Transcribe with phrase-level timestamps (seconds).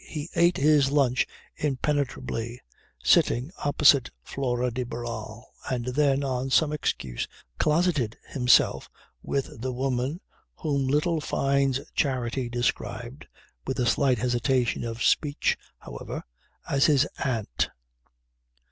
[0.09, 1.27] He ate his lunch
[1.57, 2.59] impenetrably,
[3.03, 7.27] sitting opposite Flora de Barral, and then, on some excuse,
[7.59, 8.89] closeted himself
[9.21, 10.19] with the woman
[10.55, 13.27] whom little Fyne's charity described
[13.67, 16.23] (with a slight hesitation of speech however)
[16.67, 17.69] as his "Aunt."